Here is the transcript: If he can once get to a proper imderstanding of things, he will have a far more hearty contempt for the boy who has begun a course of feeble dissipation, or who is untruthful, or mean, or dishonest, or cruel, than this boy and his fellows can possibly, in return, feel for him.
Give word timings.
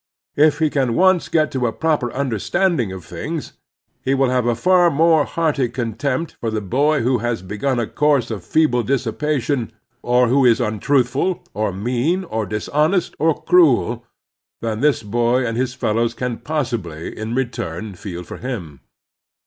If 0.35 0.57
he 0.57 0.71
can 0.71 0.95
once 0.95 1.29
get 1.29 1.51
to 1.51 1.67
a 1.67 1.71
proper 1.71 2.09
imderstanding 2.09 2.91
of 2.91 3.05
things, 3.05 3.53
he 4.03 4.15
will 4.15 4.31
have 4.31 4.47
a 4.47 4.55
far 4.55 4.89
more 4.89 5.25
hearty 5.25 5.69
contempt 5.69 6.37
for 6.41 6.49
the 6.49 6.59
boy 6.59 7.01
who 7.01 7.19
has 7.19 7.43
begun 7.43 7.77
a 7.79 7.85
course 7.85 8.31
of 8.31 8.43
feeble 8.43 8.81
dissipation, 8.81 9.71
or 10.01 10.27
who 10.27 10.43
is 10.43 10.59
untruthful, 10.59 11.43
or 11.53 11.71
mean, 11.71 12.23
or 12.23 12.47
dishonest, 12.47 13.13
or 13.19 13.43
cruel, 13.43 14.03
than 14.59 14.79
this 14.79 15.03
boy 15.03 15.45
and 15.45 15.55
his 15.55 15.75
fellows 15.75 16.15
can 16.15 16.39
possibly, 16.39 17.15
in 17.15 17.35
return, 17.35 17.93
feel 17.93 18.23
for 18.23 18.37
him. 18.37 18.79